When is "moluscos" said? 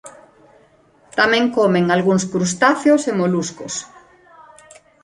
3.21-3.73